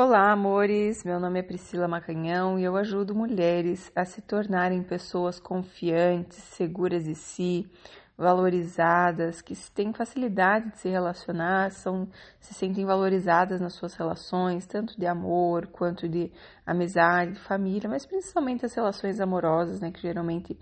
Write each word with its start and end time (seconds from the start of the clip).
Olá, 0.00 0.30
amores! 0.30 1.02
Meu 1.02 1.18
nome 1.18 1.40
é 1.40 1.42
Priscila 1.42 1.88
Macanhão 1.88 2.56
e 2.56 2.62
eu 2.62 2.76
ajudo 2.76 3.16
mulheres 3.16 3.90
a 3.96 4.04
se 4.04 4.22
tornarem 4.22 4.80
pessoas 4.80 5.40
confiantes, 5.40 6.38
seguras 6.38 7.02
de 7.02 7.16
si, 7.16 7.68
valorizadas, 8.16 9.42
que 9.42 9.56
têm 9.74 9.92
facilidade 9.92 10.70
de 10.70 10.78
se 10.78 10.88
relacionar, 10.88 11.72
são, 11.72 12.08
se 12.38 12.54
sentem 12.54 12.86
valorizadas 12.86 13.60
nas 13.60 13.72
suas 13.72 13.94
relações, 13.94 14.68
tanto 14.68 14.96
de 14.96 15.04
amor 15.04 15.66
quanto 15.66 16.08
de 16.08 16.30
amizade, 16.64 17.32
de 17.32 17.40
família, 17.40 17.90
mas 17.90 18.06
principalmente 18.06 18.64
as 18.64 18.74
relações 18.74 19.20
amorosas, 19.20 19.80
né, 19.80 19.90
que 19.90 20.00
geralmente 20.00 20.56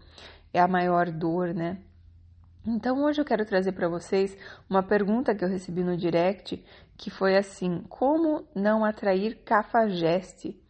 é 0.50 0.60
a 0.60 0.66
maior 0.66 1.10
dor, 1.10 1.52
né? 1.52 1.76
Então 2.66 3.04
hoje 3.04 3.20
eu 3.20 3.24
quero 3.24 3.44
trazer 3.44 3.70
para 3.72 3.88
vocês 3.88 4.36
uma 4.68 4.82
pergunta 4.82 5.32
que 5.32 5.44
eu 5.44 5.48
recebi 5.48 5.84
no 5.84 5.96
direct, 5.96 6.64
que 6.96 7.10
foi 7.10 7.36
assim: 7.36 7.84
como 7.88 8.44
não 8.54 8.84
atrair 8.84 9.36
cafajeste? 9.44 10.60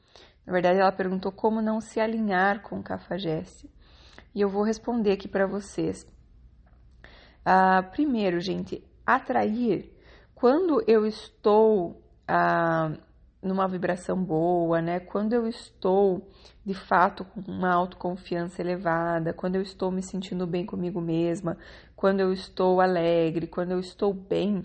Na 0.46 0.52
verdade, 0.52 0.78
ela 0.78 0.92
perguntou 0.92 1.32
como 1.32 1.62
não 1.62 1.80
se 1.80 1.98
alinhar 1.98 2.60
com 2.60 2.82
cafajeste. 2.82 3.70
E 4.34 4.42
eu 4.42 4.48
vou 4.50 4.62
responder 4.62 5.12
aqui 5.12 5.26
para 5.26 5.46
vocês. 5.46 6.06
Ah, 7.42 7.82
primeiro, 7.82 8.40
gente, 8.40 8.84
atrair. 9.06 9.90
Quando 10.34 10.84
eu 10.86 11.06
estou 11.06 12.02
ah, 12.28 12.92
numa 13.46 13.68
vibração 13.68 14.22
boa, 14.22 14.82
né? 14.82 15.00
Quando 15.00 15.32
eu 15.32 15.46
estou 15.46 16.28
de 16.64 16.74
fato 16.74 17.24
com 17.24 17.40
uma 17.40 17.72
autoconfiança 17.72 18.60
elevada, 18.60 19.32
quando 19.32 19.56
eu 19.56 19.62
estou 19.62 19.90
me 19.90 20.02
sentindo 20.02 20.46
bem 20.46 20.66
comigo 20.66 21.00
mesma, 21.00 21.56
quando 21.94 22.20
eu 22.20 22.32
estou 22.32 22.80
alegre, 22.80 23.46
quando 23.46 23.70
eu 23.70 23.80
estou 23.80 24.12
bem, 24.12 24.64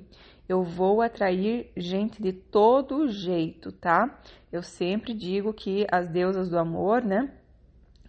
eu 0.50 0.64
vou 0.64 1.02
atrair 1.02 1.72
gente 1.78 2.22
de 2.22 2.34
todo 2.34 3.08
jeito, 3.08 3.72
tá? 3.72 4.20
Eu 4.52 4.64
sempre 4.64 5.14
digo 5.14 5.54
que 5.54 5.88
as 5.92 6.08
deusas 6.08 6.50
do 6.50 6.58
amor, 6.58 7.04
né? 7.04 7.32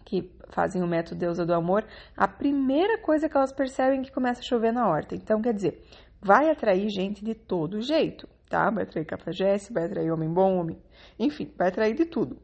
Que 0.03 0.29
fazem 0.49 0.83
o 0.83 0.87
método 0.87 1.19
deusa 1.19 1.45
do 1.45 1.53
amor, 1.53 1.85
a 2.17 2.27
primeira 2.27 2.97
coisa 2.97 3.29
que 3.29 3.37
elas 3.37 3.51
percebem 3.51 4.01
é 4.01 4.03
que 4.03 4.11
começa 4.11 4.41
a 4.41 4.43
chover 4.43 4.73
na 4.73 4.87
horta. 4.87 5.15
Então, 5.15 5.41
quer 5.41 5.53
dizer, 5.53 5.83
vai 6.21 6.49
atrair 6.49 6.89
gente 6.89 7.23
de 7.23 7.33
todo 7.33 7.81
jeito 7.81 8.27
tá? 8.53 8.69
Vai 8.69 8.83
atrair 8.83 9.03
cafajeste, 9.03 9.73
vai 9.73 9.85
atrair 9.85 10.11
homem 10.11 10.31
bom, 10.31 10.59
homem. 10.59 10.77
Enfim, 11.17 11.51
vai 11.57 11.69
atrair 11.69 11.95
de 11.95 12.05
tudo. 12.05 12.37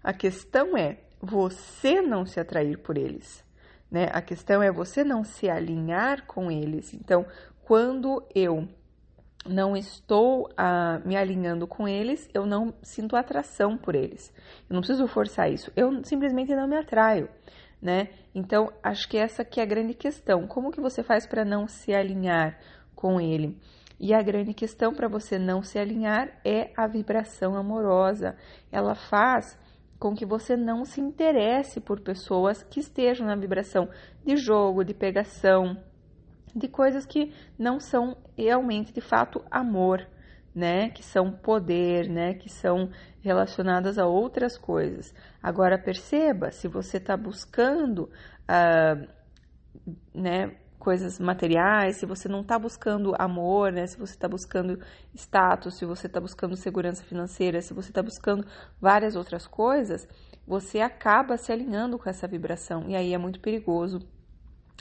A 0.00 0.12
questão 0.12 0.76
é 0.76 0.98
você 1.20 2.00
não 2.00 2.24
se 2.24 2.38
atrair 2.38 2.78
por 2.78 2.96
eles, 2.96 3.44
né? 3.90 4.08
A 4.12 4.22
questão 4.22 4.62
é 4.62 4.70
você 4.70 5.02
não 5.02 5.24
se 5.24 5.50
alinhar 5.50 6.24
com 6.24 6.52
eles. 6.52 6.94
Então, 6.94 7.26
quando 7.64 8.24
eu 8.32 8.68
não 9.44 9.76
estou 9.76 10.48
ah, 10.56 11.00
me 11.04 11.16
alinhando 11.16 11.66
com 11.66 11.88
eles, 11.88 12.28
eu 12.32 12.46
não 12.46 12.72
sinto 12.80 13.16
atração 13.16 13.76
por 13.76 13.96
eles. 13.96 14.32
Eu 14.70 14.74
não 14.74 14.80
preciso 14.82 15.08
forçar 15.08 15.50
isso. 15.50 15.72
Eu 15.74 16.04
simplesmente 16.04 16.54
não 16.54 16.68
me 16.68 16.76
atraio, 16.76 17.28
né? 17.82 18.10
Então, 18.32 18.72
acho 18.84 19.08
que 19.08 19.16
essa 19.16 19.44
que 19.44 19.58
é 19.58 19.64
a 19.64 19.66
grande 19.66 19.94
questão. 19.94 20.46
Como 20.46 20.70
que 20.70 20.80
você 20.80 21.02
faz 21.02 21.26
para 21.26 21.44
não 21.44 21.66
se 21.66 21.92
alinhar 21.92 22.56
com 22.94 23.20
ele? 23.20 23.58
E 23.98 24.12
a 24.12 24.22
grande 24.22 24.52
questão 24.52 24.92
para 24.94 25.08
você 25.08 25.38
não 25.38 25.62
se 25.62 25.78
alinhar 25.78 26.28
é 26.44 26.70
a 26.76 26.86
vibração 26.86 27.56
amorosa. 27.56 28.36
Ela 28.70 28.94
faz 28.94 29.58
com 29.98 30.14
que 30.14 30.26
você 30.26 30.56
não 30.56 30.84
se 30.84 31.00
interesse 31.00 31.80
por 31.80 32.00
pessoas 32.00 32.62
que 32.62 32.80
estejam 32.80 33.26
na 33.26 33.34
vibração 33.34 33.88
de 34.24 34.36
jogo, 34.36 34.84
de 34.84 34.92
pegação, 34.92 35.82
de 36.54 36.68
coisas 36.68 37.06
que 37.06 37.32
não 37.58 37.80
são 37.80 38.16
realmente 38.36 38.92
de 38.92 39.00
fato 39.00 39.42
amor, 39.50 40.06
né? 40.54 40.90
Que 40.90 41.02
são 41.02 41.32
poder, 41.32 42.08
né? 42.08 42.34
Que 42.34 42.50
são 42.50 42.90
relacionadas 43.20 43.98
a 43.98 44.06
outras 44.06 44.58
coisas. 44.58 45.14
Agora 45.42 45.78
perceba, 45.78 46.50
se 46.50 46.68
você 46.68 46.98
está 46.98 47.16
buscando, 47.16 48.10
uh, 48.48 49.08
né? 50.14 50.56
Coisas 50.78 51.18
materiais, 51.18 51.96
se 51.96 52.06
você 52.06 52.28
não 52.28 52.40
está 52.40 52.58
buscando 52.58 53.14
amor, 53.18 53.72
né? 53.72 53.86
Se 53.86 53.98
você 53.98 54.14
está 54.14 54.28
buscando 54.28 54.78
status, 55.14 55.76
se 55.76 55.84
você 55.84 56.06
está 56.06 56.20
buscando 56.20 56.56
segurança 56.56 57.02
financeira, 57.04 57.60
se 57.60 57.74
você 57.74 57.90
está 57.90 58.02
buscando 58.02 58.46
várias 58.80 59.16
outras 59.16 59.46
coisas, 59.46 60.06
você 60.46 60.80
acaba 60.80 61.36
se 61.36 61.50
alinhando 61.52 61.98
com 61.98 62.08
essa 62.08 62.28
vibração. 62.28 62.84
E 62.88 62.94
aí 62.94 63.12
é 63.12 63.18
muito 63.18 63.40
perigoso 63.40 64.00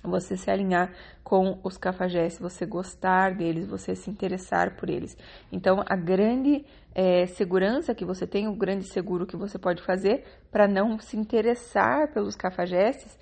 você 0.04 0.38
se 0.38 0.52
alinhar 0.52 0.94
com 1.24 1.60
os 1.64 1.78
cafajestes, 1.78 2.40
você 2.40 2.66
gostar 2.66 3.34
deles, 3.34 3.68
você 3.68 3.96
se 3.96 4.10
interessar 4.10 4.76
por 4.76 4.90
eles. 4.90 5.18
Então, 5.52 5.84
a 5.88 5.96
grande 5.96 6.66
é, 6.94 7.26
segurança 7.26 7.96
que 7.96 8.06
você 8.06 8.28
tem, 8.28 8.48
o 8.48 8.56
grande 8.56 8.86
seguro 8.86 9.26
que 9.26 9.36
você 9.36 9.58
pode 9.58 9.82
fazer 9.82 10.24
para 10.52 10.68
não 10.68 11.00
se 11.00 11.18
interessar 11.18 12.14
pelos 12.14 12.36
cafajestes 12.36 13.18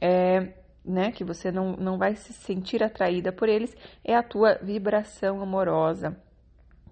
é 0.00 0.61
né, 0.84 1.12
que 1.12 1.24
você 1.24 1.50
não, 1.50 1.72
não 1.76 1.98
vai 1.98 2.14
se 2.14 2.32
sentir 2.32 2.82
atraída 2.82 3.32
por 3.32 3.48
eles, 3.48 3.74
é 4.04 4.14
a 4.14 4.22
tua 4.22 4.58
vibração 4.62 5.40
amorosa, 5.40 6.16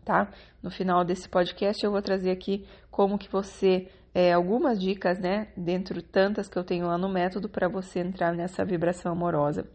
tá? 0.04 0.30
No 0.62 0.70
final 0.70 1.04
desse 1.04 1.28
podcast 1.28 1.84
eu 1.84 1.90
vou 1.90 2.02
trazer 2.02 2.30
aqui 2.30 2.66
como 2.90 3.18
que 3.18 3.30
você, 3.30 3.88
é, 4.14 4.32
algumas 4.32 4.80
dicas, 4.80 5.18
né, 5.18 5.48
dentro 5.56 6.02
tantas 6.02 6.48
que 6.48 6.56
eu 6.56 6.64
tenho 6.64 6.86
lá 6.86 6.96
no 6.96 7.08
método 7.08 7.48
para 7.48 7.68
você 7.68 8.00
entrar 8.00 8.32
nessa 8.32 8.64
vibração 8.64 9.12
amorosa. 9.12 9.66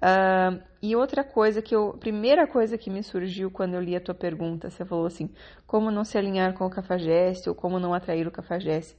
Uh, 0.00 0.58
e 0.80 0.96
outra 0.96 1.22
coisa 1.22 1.60
que 1.60 1.76
eu, 1.76 1.92
primeira 2.00 2.46
coisa 2.46 2.78
que 2.78 2.88
me 2.88 3.02
surgiu 3.02 3.50
quando 3.50 3.74
eu 3.74 3.82
li 3.82 3.94
a 3.94 4.00
tua 4.00 4.14
pergunta, 4.14 4.70
você 4.70 4.82
falou 4.82 5.04
assim, 5.04 5.28
como 5.66 5.90
não 5.90 6.04
se 6.04 6.16
alinhar 6.16 6.54
com 6.54 6.64
o 6.64 6.70
cafajeste 6.70 7.50
ou 7.50 7.54
como 7.54 7.78
não 7.78 7.92
atrair 7.92 8.26
o 8.26 8.30
cafajeste. 8.30 8.96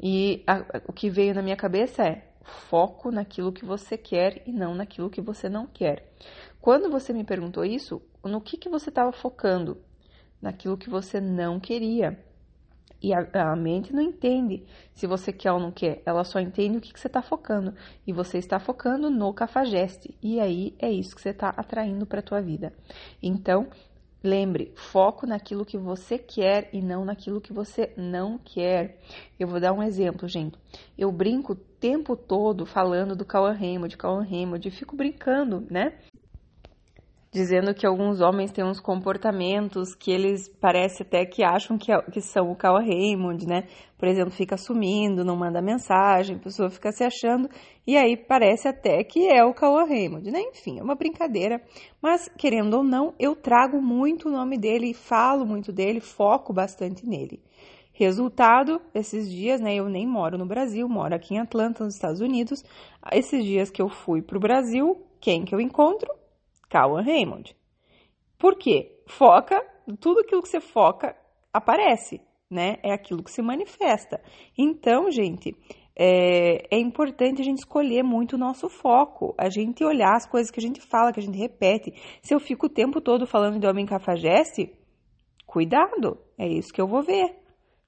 E 0.00 0.44
a, 0.46 0.64
o 0.86 0.92
que 0.92 1.10
veio 1.10 1.34
na 1.34 1.42
minha 1.42 1.56
cabeça 1.56 2.04
é, 2.04 2.29
foco 2.68 3.10
naquilo 3.10 3.52
que 3.52 3.64
você 3.64 3.96
quer 3.96 4.42
e 4.46 4.52
não 4.52 4.74
naquilo 4.74 5.10
que 5.10 5.20
você 5.20 5.48
não 5.48 5.66
quer. 5.66 6.12
Quando 6.60 6.90
você 6.90 7.12
me 7.12 7.24
perguntou 7.24 7.64
isso, 7.64 8.02
no 8.22 8.40
que, 8.40 8.56
que 8.56 8.68
você 8.68 8.90
estava 8.90 9.12
focando? 9.12 9.80
Naquilo 10.40 10.76
que 10.76 10.90
você 10.90 11.20
não 11.20 11.58
queria. 11.58 12.18
E 13.02 13.14
a, 13.14 13.52
a, 13.52 13.56
mente 13.56 13.94
não 13.94 14.02
entende 14.02 14.66
se 14.92 15.06
você 15.06 15.32
quer 15.32 15.52
ou 15.52 15.58
não 15.58 15.70
quer, 15.70 16.02
ela 16.04 16.22
só 16.22 16.38
entende 16.38 16.76
o 16.76 16.80
que, 16.80 16.92
que 16.92 17.00
você 17.00 17.06
está 17.06 17.22
focando. 17.22 17.74
E 18.06 18.12
você 18.12 18.36
está 18.36 18.58
focando 18.60 19.08
no 19.08 19.32
cafajeste. 19.32 20.14
E 20.22 20.38
aí 20.38 20.74
é 20.78 20.90
isso 20.90 21.14
que 21.14 21.22
você 21.22 21.30
está 21.30 21.48
atraindo 21.48 22.04
para 22.04 22.20
a 22.20 22.22
tua 22.22 22.42
vida. 22.42 22.74
Então, 23.22 23.68
Lembre, 24.22 24.72
foco 24.76 25.26
naquilo 25.26 25.64
que 25.64 25.78
você 25.78 26.18
quer 26.18 26.68
e 26.74 26.82
não 26.82 27.06
naquilo 27.06 27.40
que 27.40 27.54
você 27.54 27.92
não 27.96 28.36
quer. 28.36 29.00
Eu 29.38 29.48
vou 29.48 29.58
dar 29.58 29.72
um 29.72 29.82
exemplo, 29.82 30.28
gente. 30.28 30.58
Eu 30.96 31.10
brinco 31.10 31.54
o 31.54 31.56
tempo 31.56 32.14
todo 32.14 32.66
falando 32.66 33.16
do 33.16 33.24
Cauã 33.24 33.52
Raymond, 33.52 33.96
Cauã 33.96 34.22
Raymond, 34.22 34.70
fico 34.70 34.94
brincando, 34.94 35.66
né? 35.70 35.94
Dizendo 37.32 37.72
que 37.72 37.86
alguns 37.86 38.20
homens 38.20 38.50
têm 38.50 38.64
uns 38.64 38.80
comportamentos 38.80 39.94
que 39.94 40.10
eles 40.10 40.48
parece 40.48 41.02
até 41.02 41.24
que 41.24 41.44
acham 41.44 41.78
que, 41.78 41.92
é, 41.92 42.02
que 42.02 42.20
são 42.20 42.50
o 42.50 42.56
Carl 42.56 42.78
Raymond, 42.78 43.46
né? 43.46 43.68
Por 43.96 44.08
exemplo, 44.08 44.32
fica 44.32 44.56
sumindo, 44.56 45.24
não 45.24 45.36
manda 45.36 45.62
mensagem, 45.62 46.36
a 46.36 46.38
pessoa 46.40 46.68
fica 46.70 46.90
se 46.90 47.04
achando, 47.04 47.48
e 47.86 47.96
aí 47.96 48.16
parece 48.16 48.66
até 48.66 49.04
que 49.04 49.28
é 49.28 49.44
o 49.44 49.54
Carl 49.54 49.86
Raymond, 49.86 50.28
né? 50.30 50.40
Enfim, 50.40 50.80
é 50.80 50.82
uma 50.82 50.96
brincadeira, 50.96 51.62
mas 52.02 52.28
querendo 52.36 52.78
ou 52.78 52.82
não, 52.82 53.14
eu 53.18 53.36
trago 53.36 53.80
muito 53.80 54.28
o 54.28 54.32
nome 54.32 54.58
dele 54.58 54.92
falo 54.92 55.46
muito 55.46 55.72
dele, 55.72 56.00
foco 56.00 56.52
bastante 56.52 57.06
nele. 57.06 57.40
Resultado, 57.92 58.80
esses 58.94 59.30
dias, 59.30 59.60
né? 59.60 59.74
Eu 59.74 59.88
nem 59.88 60.06
moro 60.06 60.38
no 60.38 60.46
Brasil, 60.46 60.88
moro 60.88 61.14
aqui 61.14 61.34
em 61.34 61.38
Atlanta, 61.38 61.84
nos 61.84 61.94
Estados 61.94 62.20
Unidos. 62.20 62.64
Esses 63.12 63.44
dias 63.44 63.70
que 63.70 63.82
eu 63.82 63.88
fui 63.88 64.22
para 64.22 64.38
o 64.38 64.40
Brasil, 64.40 64.96
quem 65.20 65.44
que 65.44 65.54
eu 65.54 65.60
encontro? 65.60 66.19
Cauan 66.70 67.02
Raymond. 67.02 67.54
Por 68.38 68.56
quê? 68.56 69.02
Foca, 69.06 69.60
tudo 70.00 70.20
aquilo 70.20 70.40
que 70.40 70.48
você 70.48 70.60
foca 70.60 71.14
aparece, 71.52 72.20
né? 72.48 72.78
É 72.82 72.92
aquilo 72.92 73.22
que 73.22 73.30
se 73.30 73.42
manifesta. 73.42 74.22
Então, 74.56 75.10
gente, 75.10 75.54
é, 75.94 76.74
é, 76.74 76.78
importante 76.78 77.42
a 77.42 77.44
gente 77.44 77.58
escolher 77.58 78.02
muito 78.02 78.36
o 78.36 78.38
nosso 78.38 78.68
foco, 78.70 79.34
a 79.36 79.50
gente 79.50 79.84
olhar 79.84 80.14
as 80.14 80.26
coisas 80.26 80.50
que 80.50 80.60
a 80.60 80.62
gente 80.62 80.80
fala, 80.80 81.12
que 81.12 81.20
a 81.20 81.22
gente 81.22 81.36
repete. 81.36 81.92
Se 82.22 82.32
eu 82.32 82.40
fico 82.40 82.66
o 82.66 82.70
tempo 82.70 83.00
todo 83.00 83.26
falando 83.26 83.58
de 83.58 83.66
homem 83.66 83.84
cafajeste, 83.84 84.72
cuidado, 85.44 86.16
é 86.38 86.48
isso 86.48 86.72
que 86.72 86.80
eu 86.80 86.86
vou 86.86 87.02
ver 87.02 87.39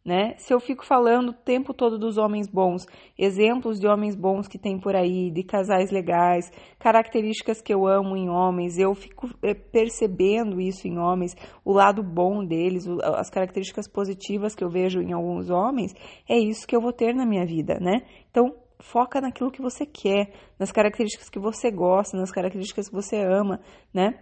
né? 0.05 0.35
Se 0.37 0.53
eu 0.53 0.59
fico 0.59 0.85
falando 0.85 1.29
o 1.29 1.33
tempo 1.33 1.73
todo 1.73 1.99
dos 1.99 2.19
homens 2.19 2.49
bons, 2.49 2.87
exemplos 3.17 3.79
de 3.79 3.87
homens 3.87 4.17
bons 4.17 4.49
que 4.49 4.59
tem 4.59 4.79
por 4.79 4.97
aí, 4.97 5.31
de 5.31 5.45
casais 5.45 5.91
legais, 5.91 6.51
características 6.79 7.63
que 7.63 7.73
eu 7.73 7.87
amo 7.87 8.17
em 8.17 8.29
homens, 8.29 8.79
eu 8.79 8.95
fico 8.95 9.29
é, 9.43 9.55
percebendo 9.55 10.61
isso 10.61 10.89
em 10.89 10.99
homens, 10.99 11.37
o 11.65 11.73
lado 11.73 12.03
bom 12.03 12.45
deles, 12.45 12.87
as 13.17 13.31
características 13.31 13.87
positivas 13.87 14.55
que 14.55 14.65
eu 14.65 14.69
vejo 14.69 15.01
em 15.01 15.13
alguns 15.13 15.51
homens, 15.51 15.95
é 16.29 16.37
isso 16.37 16.67
que 16.67 16.75
eu 16.75 16.81
vou 16.81 16.93
ter 16.93 17.15
na 17.15 17.25
minha 17.25 17.47
vida, 17.47 17.79
né? 17.81 18.03
Então, 18.31 18.55
foca 18.81 19.21
naquilo 19.21 19.53
que 19.53 19.63
você 19.63 19.87
quer, 19.87 20.33
nas 20.59 20.73
características 20.73 21.29
que 21.29 21.39
você 21.39 21.71
gosta, 21.71 22.17
nas 22.17 22.33
características 22.33 22.89
que 22.89 22.95
você 22.95 23.17
ama, 23.23 23.61
né? 23.95 24.19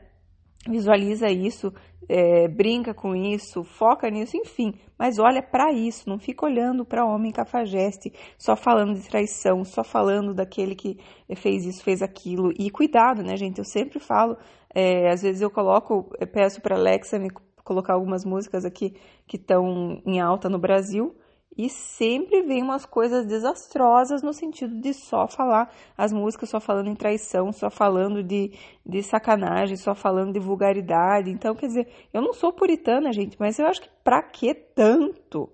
Visualiza 0.68 1.30
isso, 1.30 1.72
é, 2.08 2.48
brinca 2.48 2.92
com 2.92 3.14
isso, 3.14 3.62
foca 3.62 4.10
nisso, 4.10 4.36
enfim, 4.36 4.74
mas 4.98 5.18
olha 5.18 5.42
para 5.42 5.72
isso, 5.72 6.08
não 6.08 6.18
fica 6.18 6.44
olhando 6.44 6.84
para 6.84 7.04
homem 7.04 7.30
cafajeste, 7.30 8.12
só 8.36 8.56
falando 8.56 8.94
de 8.94 9.08
traição, 9.08 9.64
só 9.64 9.84
falando 9.84 10.34
daquele 10.34 10.74
que 10.74 10.98
fez 11.36 11.64
isso, 11.64 11.82
fez 11.82 12.02
aquilo. 12.02 12.52
E 12.58 12.70
cuidado, 12.70 13.22
né, 13.22 13.36
gente? 13.36 13.58
Eu 13.58 13.64
sempre 13.64 14.00
falo, 14.00 14.36
é, 14.74 15.08
às 15.08 15.22
vezes 15.22 15.40
eu 15.40 15.50
coloco, 15.50 16.10
eu 16.18 16.26
peço 16.26 16.60
para 16.60 16.76
Alexa 16.76 17.18
me 17.18 17.30
colocar 17.62 17.94
algumas 17.94 18.24
músicas 18.24 18.64
aqui 18.64 18.94
que 19.26 19.36
estão 19.36 20.02
em 20.04 20.20
alta 20.20 20.48
no 20.48 20.58
Brasil 20.58 21.14
e 21.56 21.68
sempre 21.68 22.42
vem 22.42 22.62
umas 22.62 22.86
coisas 22.86 23.26
desastrosas 23.26 24.22
no 24.22 24.32
sentido 24.32 24.80
de 24.80 24.94
só 24.94 25.26
falar 25.26 25.70
as 25.96 26.12
músicas, 26.12 26.48
só 26.48 26.60
falando 26.60 26.88
em 26.88 26.94
traição, 26.94 27.52
só 27.52 27.68
falando 27.68 28.22
de, 28.22 28.52
de 28.86 29.02
sacanagem, 29.02 29.76
só 29.76 29.94
falando 29.94 30.32
de 30.32 30.38
vulgaridade. 30.38 31.30
Então, 31.30 31.54
quer 31.54 31.66
dizer, 31.66 31.88
eu 32.12 32.22
não 32.22 32.32
sou 32.32 32.52
puritana, 32.52 33.12
gente, 33.12 33.36
mas 33.38 33.58
eu 33.58 33.66
acho 33.66 33.82
que 33.82 33.90
pra 34.02 34.22
que 34.22 34.54
tanto? 34.54 35.50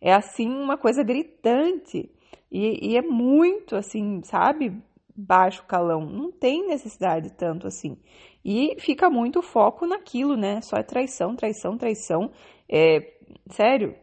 É 0.00 0.14
assim 0.14 0.48
uma 0.48 0.78
coisa 0.78 1.02
gritante. 1.02 2.10
E, 2.50 2.92
e 2.92 2.96
é 2.96 3.02
muito 3.02 3.76
assim, 3.76 4.22
sabe? 4.22 4.72
Baixo 5.14 5.64
calão. 5.66 6.06
Não 6.06 6.32
tem 6.32 6.66
necessidade 6.66 7.32
tanto 7.32 7.66
assim. 7.66 7.98
E 8.44 8.76
fica 8.78 9.10
muito 9.10 9.42
foco 9.42 9.86
naquilo, 9.86 10.36
né? 10.36 10.60
Só 10.62 10.76
é 10.78 10.82
traição, 10.82 11.36
traição, 11.36 11.76
traição. 11.76 12.30
É, 12.68 13.14
sério, 13.50 13.94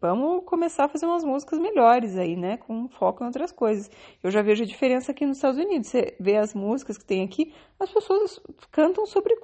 vamos 0.00 0.44
começar 0.44 0.84
a 0.84 0.88
fazer 0.88 1.06
umas 1.06 1.24
músicas 1.24 1.58
melhores 1.58 2.16
aí, 2.16 2.36
né? 2.36 2.56
Com 2.56 2.88
foco 2.88 3.22
em 3.22 3.26
outras 3.26 3.52
coisas. 3.52 3.90
Eu 4.22 4.30
já 4.30 4.42
vejo 4.42 4.62
a 4.62 4.66
diferença 4.66 5.12
aqui 5.12 5.26
nos 5.26 5.38
Estados 5.38 5.58
Unidos. 5.58 5.88
Você 5.88 6.16
vê 6.20 6.36
as 6.36 6.54
músicas 6.54 6.96
que 6.96 7.04
tem 7.04 7.24
aqui, 7.24 7.52
as 7.78 7.90
pessoas 7.90 8.40
cantam 8.70 9.06
sobre 9.06 9.34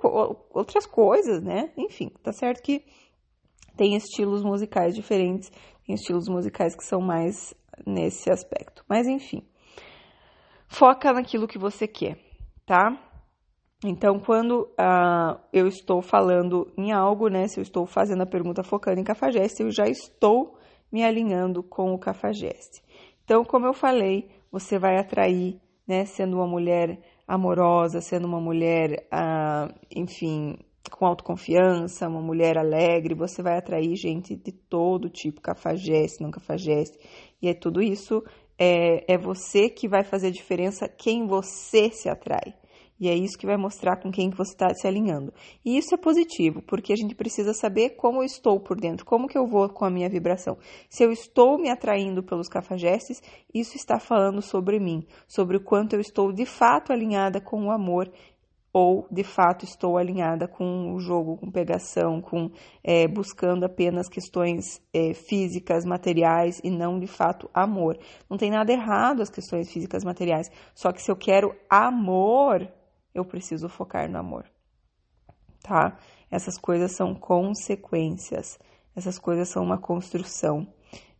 outras 0.50 0.86
coisas, 0.86 1.42
né? 1.42 1.72
Enfim, 1.76 2.10
tá 2.22 2.32
certo 2.32 2.62
que 2.62 2.84
tem 3.76 3.96
estilos 3.96 4.42
musicais 4.42 4.94
diferentes, 4.94 5.50
tem 5.84 5.94
estilos 5.94 6.28
musicais 6.28 6.76
que 6.76 6.84
são 6.84 7.00
mais 7.00 7.54
nesse 7.86 8.30
aspecto. 8.30 8.84
Mas 8.88 9.06
enfim, 9.06 9.42
foca 10.68 11.12
naquilo 11.12 11.48
que 11.48 11.58
você 11.58 11.88
quer, 11.88 12.18
tá? 12.64 12.96
Então, 13.86 14.19
quando 14.19 14.62
uh, 14.81 15.38
eu 15.52 15.69
estou 15.69 16.00
falando 16.00 16.72
em 16.75 16.90
algo, 16.90 17.28
né, 17.28 17.46
se 17.46 17.60
eu 17.60 17.62
estou 17.62 17.84
fazendo 17.84 18.22
a 18.22 18.26
pergunta 18.26 18.62
focando 18.62 18.98
em 18.98 19.04
cafajeste, 19.04 19.62
eu 19.62 19.70
já 19.70 19.86
estou 19.86 20.56
me 20.90 21.04
alinhando 21.04 21.62
com 21.62 21.92
o 21.92 21.98
cafajeste. 21.98 22.82
Então, 23.22 23.44
como 23.44 23.66
eu 23.66 23.75
falei, 23.75 24.31
você 24.50 24.78
vai 24.78 24.96
atrair, 24.96 25.60
né, 25.86 26.06
sendo 26.06 26.36
uma 26.36 26.46
mulher 26.46 26.98
amorosa, 27.28 28.00
sendo 28.00 28.26
uma 28.26 28.40
mulher, 28.40 29.06
uh, 29.12 29.70
enfim, 29.94 30.56
com 30.90 31.04
autoconfiança, 31.04 32.08
uma 32.08 32.22
mulher 32.22 32.56
alegre, 32.56 33.14
você 33.14 33.42
vai 33.42 33.58
atrair 33.58 33.94
gente 33.96 34.34
de 34.34 34.50
todo 34.50 35.10
tipo, 35.10 35.42
cafajeste, 35.42 36.22
não 36.22 36.31
cafajeste, 36.31 36.98
e 37.42 37.48
é 37.48 37.52
tudo 37.52 37.82
isso, 37.82 38.25
é, 38.58 39.12
é 39.12 39.19
você 39.19 39.69
que 39.69 39.86
vai 39.86 40.04
fazer 40.04 40.28
a 40.28 40.32
diferença 40.32 40.88
quem 40.88 41.26
você 41.26 41.90
se 41.90 42.08
atrai. 42.08 42.54
E 43.04 43.08
é 43.10 43.14
isso 43.14 43.36
que 43.36 43.44
vai 43.44 43.58
mostrar 43.58 43.96
com 43.96 44.10
quem 44.10 44.30
que 44.30 44.36
você 44.38 44.54
está 44.54 44.70
se 44.70 44.88
alinhando. 44.88 45.30
E 45.62 45.76
isso 45.76 45.94
é 45.94 45.98
positivo, 45.98 46.62
porque 46.62 46.90
a 46.90 46.96
gente 46.96 47.14
precisa 47.14 47.52
saber 47.52 47.90
como 47.96 48.22
eu 48.22 48.24
estou 48.24 48.58
por 48.58 48.80
dentro, 48.80 49.04
como 49.04 49.28
que 49.28 49.36
eu 49.36 49.46
vou 49.46 49.68
com 49.68 49.84
a 49.84 49.90
minha 49.90 50.08
vibração. 50.08 50.56
Se 50.88 51.04
eu 51.04 51.12
estou 51.12 51.58
me 51.58 51.68
atraindo 51.68 52.22
pelos 52.22 52.48
cafajestes, 52.48 53.20
isso 53.52 53.76
está 53.76 53.98
falando 53.98 54.40
sobre 54.40 54.80
mim, 54.80 55.06
sobre 55.28 55.58
o 55.58 55.62
quanto 55.62 55.92
eu 55.92 56.00
estou 56.00 56.32
de 56.32 56.46
fato 56.46 56.94
alinhada 56.94 57.42
com 57.42 57.66
o 57.66 57.70
amor 57.70 58.10
ou 58.72 59.06
de 59.10 59.22
fato 59.22 59.66
estou 59.66 59.98
alinhada 59.98 60.48
com 60.48 60.94
o 60.94 60.98
jogo, 60.98 61.36
com 61.36 61.50
pegação, 61.50 62.22
com 62.22 62.50
é, 62.82 63.06
buscando 63.06 63.64
apenas 63.64 64.08
questões 64.08 64.82
é, 64.94 65.12
físicas, 65.12 65.84
materiais 65.84 66.58
e 66.64 66.70
não 66.70 66.98
de 66.98 67.06
fato 67.06 67.50
amor. 67.52 67.98
Não 68.28 68.38
tem 68.38 68.50
nada 68.50 68.72
errado 68.72 69.20
as 69.20 69.30
questões 69.30 69.70
físicas, 69.70 70.02
materiais. 70.02 70.48
Só 70.74 70.90
que 70.90 71.02
se 71.02 71.10
eu 71.10 71.16
quero 71.16 71.54
amor, 71.68 72.66
eu 73.14 73.25
preciso 73.25 73.69
focar 73.69 74.11
no 74.11 74.19
amor, 74.19 74.44
tá? 75.62 75.96
Essas 76.31 76.58
coisas 76.58 76.93
são 76.96 77.14
consequências, 77.14 78.58
essas 78.96 79.19
coisas 79.19 79.49
são 79.49 79.62
uma 79.62 79.78
construção. 79.78 80.66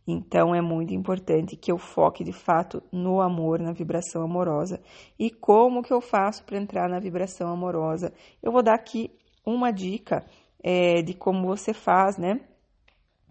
Então 0.07 0.53
é 0.53 0.61
muito 0.61 0.93
importante 0.93 1.55
que 1.55 1.71
eu 1.71 1.79
foque 1.79 2.23
de 2.23 2.31
fato 2.31 2.83
no 2.91 3.21
amor, 3.21 3.59
na 3.59 3.71
vibração 3.71 4.21
amorosa. 4.21 4.79
E 5.17 5.31
como 5.31 5.81
que 5.81 5.91
eu 5.91 5.99
faço 5.99 6.43
para 6.43 6.57
entrar 6.57 6.87
na 6.87 6.99
vibração 6.99 7.51
amorosa? 7.51 8.13
Eu 8.43 8.51
vou 8.51 8.61
dar 8.61 8.75
aqui 8.75 9.09
uma 9.43 9.71
dica 9.71 10.23
é, 10.61 11.01
de 11.01 11.13
como 11.13 11.47
você 11.47 11.73
faz, 11.73 12.17
né? 12.17 12.41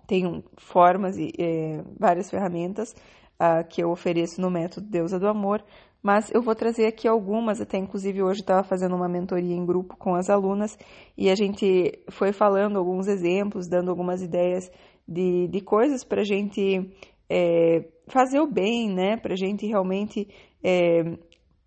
Tem 0.06 0.44
formas 0.56 1.16
e 1.16 1.32
é, 1.38 1.82
várias 1.98 2.28
ferramentas 2.28 2.94
uh, 3.40 3.66
que 3.68 3.82
eu 3.82 3.90
ofereço 3.90 4.40
no 4.40 4.50
método 4.50 4.86
Deusa 4.88 5.18
do 5.18 5.28
Amor, 5.28 5.64
mas 6.04 6.30
eu 6.34 6.42
vou 6.42 6.54
trazer 6.54 6.84
aqui 6.84 7.08
algumas, 7.08 7.62
até 7.62 7.78
inclusive 7.78 8.22
hoje 8.22 8.40
estava 8.40 8.62
fazendo 8.62 8.94
uma 8.94 9.08
mentoria 9.08 9.56
em 9.56 9.64
grupo 9.64 9.96
com 9.96 10.14
as 10.14 10.28
alunas 10.28 10.78
e 11.16 11.30
a 11.30 11.34
gente 11.34 11.98
foi 12.10 12.30
falando 12.30 12.78
alguns 12.78 13.08
exemplos, 13.08 13.66
dando 13.66 13.90
algumas 13.90 14.20
ideias 14.20 14.70
de, 15.08 15.48
de 15.48 15.60
coisas 15.62 16.04
para 16.04 16.20
a 16.20 16.24
gente 16.24 16.94
é, 17.26 17.86
fazer 18.06 18.38
o 18.38 18.46
bem, 18.46 18.90
né? 18.90 19.16
Para 19.16 19.32
a 19.32 19.36
gente 19.36 19.66
realmente 19.66 20.28
é, 20.62 21.16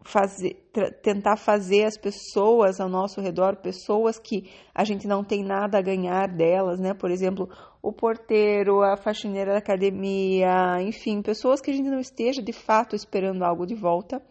fazer, 0.03 0.55
tentar 1.01 1.35
fazer 1.35 1.83
as 1.83 1.97
pessoas 1.97 2.79
ao 2.79 2.87
nosso 2.87 3.19
redor, 3.19 3.57
pessoas 3.57 4.17
que 4.17 4.49
a 4.73 4.83
gente 4.83 5.07
não 5.07 5.23
tem 5.23 5.43
nada 5.43 5.77
a 5.77 5.81
ganhar 5.81 6.27
delas, 6.27 6.79
né? 6.79 6.93
Por 6.93 7.11
exemplo, 7.11 7.49
o 7.81 7.91
porteiro, 7.91 8.81
a 8.81 8.95
faxineira 8.95 9.51
da 9.51 9.57
academia, 9.57 10.81
enfim, 10.81 11.21
pessoas 11.21 11.59
que 11.59 11.71
a 11.71 11.73
gente 11.73 11.89
não 11.89 11.99
esteja 11.99 12.41
de 12.41 12.53
fato 12.53 12.95
esperando 12.95 13.43
algo 13.43 13.65
de 13.65 13.75
volta, 13.75 14.21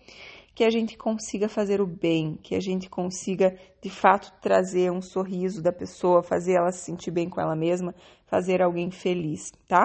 que 0.55 0.65
a 0.65 0.71
gente 0.71 0.97
consiga 0.97 1.49
fazer 1.49 1.83
o 1.83 1.87
bem, 1.87 2.39
que 2.43 2.55
a 2.55 2.61
gente 2.61 2.89
consiga 2.89 3.55
de 3.83 3.91
fato 3.91 4.33
trazer 4.41 4.91
um 4.91 5.03
sorriso 5.03 5.62
da 5.62 5.73
pessoa, 5.73 6.23
fazer 6.23 6.55
ela 6.55 6.73
se 6.73 6.87
sentir 6.87 7.11
bem 7.11 7.29
com 7.29 7.41
ela 7.41 7.55
mesma, 7.55 7.95
fazer 8.25 8.62
alguém 8.62 8.91
feliz, 8.91 9.53
tá? 9.69 9.85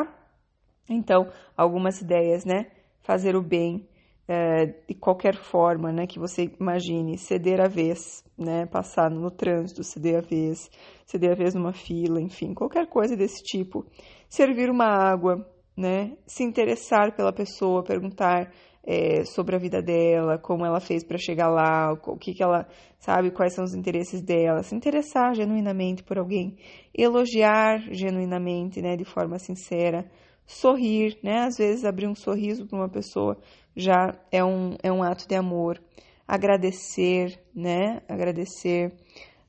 Então, 0.90 1.30
algumas 1.58 2.00
ideias, 2.00 2.46
né? 2.46 2.68
Fazer 3.02 3.36
o 3.36 3.42
bem, 3.42 3.86
é, 4.34 4.66
de 4.88 4.96
qualquer 4.96 5.36
forma, 5.36 5.92
né, 5.92 6.08
que 6.08 6.18
você 6.18 6.50
imagine, 6.58 7.18
ceder 7.18 7.60
a 7.60 7.68
vez, 7.68 8.24
né, 8.38 8.66
passar 8.66 9.12
no 9.12 9.30
trânsito, 9.30 9.84
ceder 9.84 10.20
a 10.20 10.22
vez, 10.22 10.70
ceder 11.06 11.32
a 11.32 11.36
vez 11.36 11.54
numa 11.54 11.74
fila, 11.74 12.22
enfim, 12.22 12.54
qualquer 12.54 12.88
coisa 12.88 13.14
desse 13.14 13.44
tipo. 13.44 13.86
Servir 14.30 14.70
uma 14.70 14.86
água, 14.86 15.46
né, 15.76 16.16
se 16.26 16.44
interessar 16.46 17.14
pela 17.14 17.34
pessoa, 17.34 17.84
perguntar 17.84 18.50
é, 18.86 19.26
sobre 19.26 19.54
a 19.54 19.60
vida 19.60 19.82
dela, 19.82 20.38
como 20.38 20.66
ela 20.66 20.80
fez 20.80 21.04
para 21.04 21.18
chegar 21.18 21.50
lá, 21.50 21.92
o 21.92 22.16
que, 22.16 22.34
que 22.34 22.42
ela 22.42 22.66
sabe, 23.00 23.32
quais 23.32 23.54
são 23.54 23.66
os 23.66 23.76
interesses 23.76 24.22
dela, 24.22 24.64
se 24.64 24.74
interessar 24.74 25.36
genuinamente 25.36 26.04
por 26.04 26.18
alguém, 26.18 26.56
elogiar 26.98 27.82
genuinamente, 27.92 28.82
né, 28.82 28.96
de 28.96 29.04
forma 29.04 29.38
sincera, 29.38 30.10
sorrir, 30.46 31.18
né, 31.22 31.42
às 31.42 31.58
vezes 31.58 31.84
abrir 31.84 32.08
um 32.08 32.16
sorriso 32.16 32.66
para 32.66 32.78
uma 32.78 32.90
pessoa 32.90 33.38
já 33.76 34.16
é 34.32 34.44
um, 34.44 34.76
é 34.84 34.92
um 34.92 35.04
ato 35.04 35.28
de 35.28 35.36
amor. 35.36 35.82
Agradecer, 36.28 37.40
né? 37.54 38.02
Agradecer, 38.08 38.94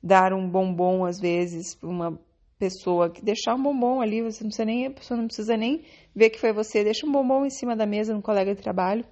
dar 0.03 0.33
um 0.33 0.49
bombom 0.49 1.05
às 1.05 1.21
vezes 1.21 1.75
para 1.75 1.89
uma 1.89 2.19
pessoa, 2.59 3.11
que 3.11 3.21
deixar 3.21 3.57
um 3.57 3.63
bombom 3.63 4.01
ali, 4.01 4.23
você 4.23 4.45
não 4.45 4.49
precisa 4.49 4.65
nem, 4.65 4.87
a 4.87 4.91
pessoa 4.91 5.19
não 5.19 5.27
precisa 5.27 5.57
nem 5.57 5.83
ver 6.15 6.31
que 6.31 6.39
foi 6.39 6.53
você, 6.53 6.85
deixa 6.85 7.05
um 7.05 7.11
bombom 7.11 7.45
em 7.45 7.51
cima 7.51 7.75
da 7.75 7.85
mesa 7.85 8.15
no 8.15 8.23
colega 8.23 8.55
de 8.55 8.63
trabalho, 8.63 9.05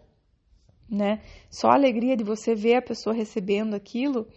né? 0.89 1.21
Só 1.51 1.69
a 1.69 1.75
alegria 1.75 2.17
de 2.17 2.23
você 2.23 2.55
ver 2.55 2.77
a 2.77 2.83
pessoa 2.83 3.13
recebendo 3.13 3.75
aquilo, 3.75 4.29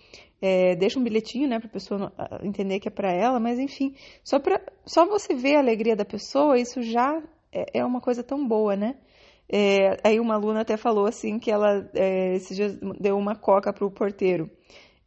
é, 0.42 0.76
deixa 0.76 1.00
um 1.00 1.04
bilhetinho, 1.04 1.48
né, 1.48 1.60
para 1.60 1.68
a 1.68 1.72
pessoa 1.72 2.12
entender 2.44 2.80
que 2.80 2.88
é 2.88 2.92
para 2.92 3.14
ela, 3.14 3.40
mas 3.40 3.60
enfim, 3.60 3.96
só 4.24 4.40
para 4.40 4.60
só 4.86 5.06
você 5.06 5.36
ver 5.36 5.56
a 5.56 5.60
alegria 5.60 5.96
da 5.96 6.06
pessoa, 6.06 6.58
isso 6.58 6.82
já 6.82 7.22
é, 7.52 7.80
é 7.80 7.86
uma 7.86 8.02
coisa 8.02 8.24
tão 8.24 8.48
boa, 8.48 8.76
né? 8.76 8.96
É, 9.50 9.98
aí 10.04 10.20
uma 10.20 10.36
aluna 10.36 10.62
até 10.62 10.78
falou 10.78 11.06
assim 11.06 11.38
que 11.38 11.52
ela 11.52 11.90
é, 11.94 12.36
esses 12.36 12.56
dias 12.56 12.80
deu 13.00 13.18
uma 13.18 13.36
coca 13.36 13.74
para 13.74 13.86
o 13.86 13.92
porteiro 13.92 14.50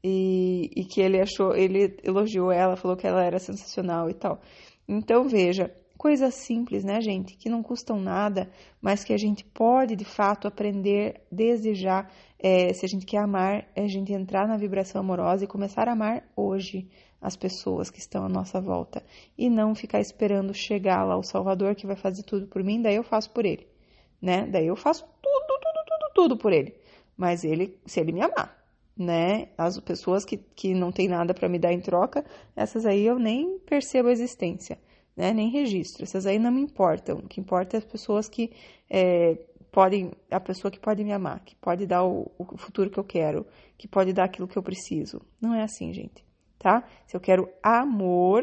e, 0.04 0.70
e, 0.76 0.84
que 0.84 1.00
ele 1.00 1.20
achou, 1.20 1.54
ele 1.56 1.96
elogiou 2.04 2.52
ela, 2.52 2.76
falou 2.76 2.96
que 2.96 3.06
ela 3.06 3.24
era 3.24 3.38
sensacional 3.38 4.08
e 4.08 4.14
tal. 4.14 4.40
Então 4.88 5.28
veja, 5.28 5.74
coisas 5.98 6.34
simples, 6.34 6.84
né, 6.84 7.00
gente, 7.00 7.36
que 7.36 7.48
não 7.48 7.62
custam 7.62 7.98
nada, 7.98 8.48
mas 8.80 9.02
que 9.02 9.12
a 9.12 9.16
gente 9.16 9.44
pode 9.44 9.96
de 9.96 10.04
fato 10.04 10.46
aprender 10.46 11.22
desde 11.32 11.74
já. 11.74 12.06
É, 12.38 12.72
se 12.72 12.84
a 12.84 12.88
gente 12.88 13.06
quer 13.06 13.18
amar, 13.18 13.66
é 13.74 13.82
a 13.82 13.88
gente 13.88 14.12
entrar 14.12 14.46
na 14.46 14.56
vibração 14.56 15.00
amorosa 15.00 15.44
e 15.44 15.48
começar 15.48 15.88
a 15.88 15.92
amar 15.92 16.22
hoje 16.36 16.88
as 17.20 17.34
pessoas 17.36 17.90
que 17.90 17.98
estão 17.98 18.24
à 18.24 18.28
nossa 18.28 18.60
volta 18.60 19.02
e 19.36 19.48
não 19.48 19.74
ficar 19.74 20.00
esperando 20.00 20.52
chegar 20.54 21.02
lá 21.04 21.16
o 21.16 21.22
Salvador 21.22 21.74
que 21.74 21.86
vai 21.86 21.96
fazer 21.96 22.22
tudo 22.22 22.46
por 22.46 22.62
mim, 22.62 22.80
daí 22.82 22.94
eu 22.94 23.02
faço 23.02 23.30
por 23.30 23.44
ele 23.44 23.66
né? 24.26 24.44
Daí 24.44 24.66
eu 24.66 24.74
faço 24.74 25.04
tudo, 25.22 25.46
tudo, 25.46 25.84
tudo, 25.86 26.12
tudo 26.14 26.36
por 26.36 26.52
ele. 26.52 26.74
Mas 27.16 27.44
ele, 27.44 27.78
se 27.86 28.00
ele 28.00 28.10
me 28.10 28.20
amar, 28.20 28.60
né? 28.96 29.50
As 29.56 29.78
pessoas 29.78 30.24
que, 30.24 30.36
que 30.36 30.74
não 30.74 30.90
tem 30.90 31.06
nada 31.06 31.32
para 31.32 31.48
me 31.48 31.60
dar 31.60 31.72
em 31.72 31.80
troca, 31.80 32.24
essas 32.56 32.84
aí 32.84 33.06
eu 33.06 33.20
nem 33.20 33.60
percebo 33.60 34.08
a 34.08 34.12
existência, 34.12 34.78
né? 35.16 35.32
Nem 35.32 35.48
registro. 35.48 36.02
Essas 36.02 36.26
aí 36.26 36.40
não 36.40 36.50
me 36.50 36.60
importam. 36.60 37.18
O 37.18 37.28
que 37.28 37.40
importa 37.40 37.76
é 37.76 37.78
as 37.78 37.84
pessoas 37.84 38.28
que 38.28 38.50
é, 38.90 39.38
podem, 39.70 40.10
a 40.28 40.40
pessoa 40.40 40.72
que 40.72 40.80
pode 40.80 41.04
me 41.04 41.12
amar, 41.12 41.44
que 41.44 41.54
pode 41.54 41.86
dar 41.86 42.04
o, 42.04 42.28
o 42.36 42.58
futuro 42.58 42.90
que 42.90 42.98
eu 42.98 43.04
quero, 43.04 43.46
que 43.78 43.86
pode 43.86 44.12
dar 44.12 44.24
aquilo 44.24 44.48
que 44.48 44.58
eu 44.58 44.62
preciso. 44.62 45.22
Não 45.40 45.54
é 45.54 45.62
assim, 45.62 45.92
gente, 45.92 46.24
tá? 46.58 46.82
Se 47.06 47.16
eu 47.16 47.20
quero 47.20 47.48
amor 47.62 48.42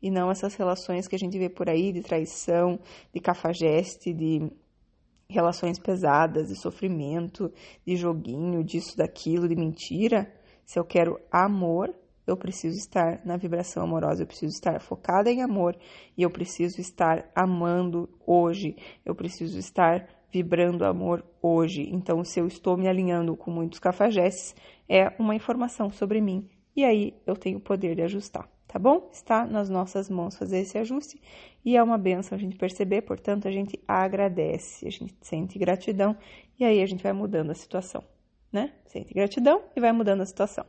e 0.00 0.08
não 0.08 0.30
essas 0.30 0.54
relações 0.54 1.08
que 1.08 1.16
a 1.16 1.18
gente 1.18 1.36
vê 1.36 1.48
por 1.48 1.68
aí 1.68 1.92
de 1.92 2.00
traição, 2.00 2.78
de 3.12 3.20
cafajeste, 3.20 4.12
de 4.12 4.48
relações 5.28 5.78
pesadas, 5.78 6.48
de 6.48 6.60
sofrimento, 6.60 7.52
de 7.86 7.96
joguinho, 7.96 8.62
disso, 8.62 8.96
daquilo, 8.96 9.48
de 9.48 9.56
mentira. 9.56 10.32
Se 10.64 10.78
eu 10.78 10.84
quero 10.84 11.20
amor, 11.30 11.94
eu 12.26 12.36
preciso 12.36 12.76
estar 12.76 13.24
na 13.24 13.36
vibração 13.36 13.82
amorosa, 13.84 14.22
eu 14.22 14.26
preciso 14.26 14.52
estar 14.52 14.80
focada 14.80 15.30
em 15.30 15.42
amor 15.42 15.76
e 16.16 16.22
eu 16.22 16.30
preciso 16.30 16.80
estar 16.80 17.30
amando 17.34 18.08
hoje, 18.26 18.76
eu 19.04 19.14
preciso 19.14 19.58
estar 19.58 20.08
vibrando 20.32 20.84
amor 20.84 21.24
hoje. 21.40 21.88
Então, 21.92 22.24
se 22.24 22.40
eu 22.40 22.46
estou 22.46 22.76
me 22.76 22.88
alinhando 22.88 23.36
com 23.36 23.50
muitos 23.50 23.78
cafajestes, 23.78 24.54
é 24.88 25.12
uma 25.18 25.34
informação 25.34 25.90
sobre 25.90 26.20
mim 26.20 26.48
e 26.74 26.84
aí 26.84 27.14
eu 27.26 27.36
tenho 27.36 27.58
o 27.58 27.62
poder 27.62 27.94
de 27.94 28.02
ajustar 28.02 28.55
tá 28.76 28.78
bom? 28.78 29.08
Está 29.10 29.46
nas 29.46 29.70
nossas 29.70 30.10
mãos 30.10 30.36
fazer 30.36 30.58
esse 30.58 30.76
ajuste 30.76 31.18
e 31.64 31.78
é 31.78 31.82
uma 31.82 31.96
benção 31.96 32.36
a 32.36 32.38
gente 32.38 32.58
perceber, 32.58 33.00
portanto, 33.00 33.48
a 33.48 33.50
gente 33.50 33.80
agradece, 33.88 34.86
a 34.86 34.90
gente 34.90 35.14
sente 35.22 35.58
gratidão 35.58 36.14
e 36.60 36.64
aí 36.64 36.82
a 36.82 36.86
gente 36.86 37.02
vai 37.02 37.14
mudando 37.14 37.50
a 37.52 37.54
situação, 37.54 38.04
né? 38.52 38.74
Sente 38.84 39.14
gratidão 39.14 39.62
e 39.74 39.80
vai 39.80 39.92
mudando 39.92 40.20
a 40.20 40.26
situação. 40.26 40.66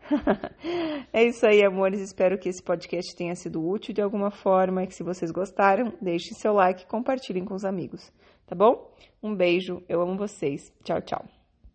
é 1.14 1.24
isso 1.24 1.46
aí, 1.46 1.64
amores. 1.64 1.98
Espero 1.98 2.38
que 2.38 2.50
esse 2.50 2.62
podcast 2.62 3.16
tenha 3.16 3.34
sido 3.34 3.66
útil 3.66 3.94
de 3.94 4.02
alguma 4.02 4.30
forma 4.30 4.84
e 4.84 4.86
que 4.86 4.94
se 4.94 5.02
vocês 5.02 5.30
gostaram, 5.30 5.94
deixem 5.98 6.34
seu 6.34 6.52
like 6.52 6.82
e 6.82 6.86
compartilhem 6.86 7.46
com 7.46 7.54
os 7.54 7.64
amigos, 7.64 8.12
tá 8.46 8.54
bom? 8.54 8.94
Um 9.22 9.34
beijo, 9.34 9.82
eu 9.88 10.02
amo 10.02 10.18
vocês. 10.18 10.70
Tchau, 10.84 11.00
tchau. 11.00 11.35